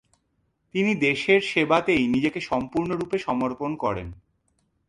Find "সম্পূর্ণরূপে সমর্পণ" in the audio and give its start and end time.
2.41-3.71